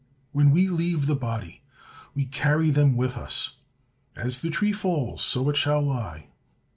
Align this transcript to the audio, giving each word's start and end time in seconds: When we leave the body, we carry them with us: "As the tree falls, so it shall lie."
When 0.31 0.49
we 0.49 0.67
leave 0.67 1.05
the 1.05 1.15
body, 1.15 1.61
we 2.15 2.25
carry 2.25 2.71
them 2.71 2.97
with 2.97 3.17
us: 3.17 3.57
"As 4.15 4.41
the 4.41 4.49
tree 4.49 4.73
falls, 4.73 5.21
so 5.21 5.47
it 5.47 5.55
shall 5.57 5.83
lie." 5.83 6.29